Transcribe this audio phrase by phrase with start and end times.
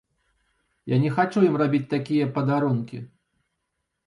[0.93, 2.97] Я не хачу ім рабіць такія падарункі.